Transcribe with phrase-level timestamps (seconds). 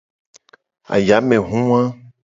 [0.95, 1.81] Ayamehu wa.